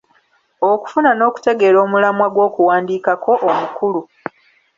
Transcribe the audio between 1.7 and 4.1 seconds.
omulamwa gw'okuwandiikako omukulu.